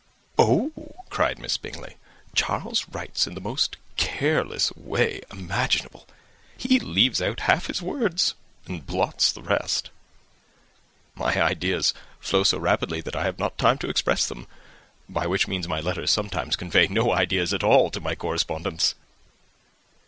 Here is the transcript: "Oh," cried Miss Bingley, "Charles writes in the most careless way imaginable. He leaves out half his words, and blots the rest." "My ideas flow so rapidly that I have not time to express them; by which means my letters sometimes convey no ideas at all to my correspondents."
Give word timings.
"Oh," 0.39 0.71
cried 1.11 1.37
Miss 1.37 1.57
Bingley, 1.57 1.95
"Charles 2.33 2.87
writes 2.89 3.27
in 3.27 3.35
the 3.35 3.39
most 3.39 3.77
careless 3.97 4.71
way 4.75 5.21
imaginable. 5.31 6.07
He 6.57 6.79
leaves 6.79 7.21
out 7.21 7.41
half 7.41 7.67
his 7.67 7.83
words, 7.83 8.33
and 8.65 8.83
blots 8.83 9.31
the 9.31 9.43
rest." 9.43 9.91
"My 11.13 11.39
ideas 11.39 11.93
flow 12.19 12.43
so 12.43 12.57
rapidly 12.57 13.01
that 13.01 13.15
I 13.15 13.25
have 13.25 13.37
not 13.37 13.59
time 13.59 13.77
to 13.77 13.89
express 13.91 14.27
them; 14.27 14.47
by 15.07 15.27
which 15.27 15.47
means 15.47 15.67
my 15.67 15.79
letters 15.81 16.09
sometimes 16.09 16.55
convey 16.55 16.87
no 16.87 17.11
ideas 17.13 17.53
at 17.53 17.63
all 17.63 17.91
to 17.91 18.01
my 18.01 18.15
correspondents." 18.15 18.95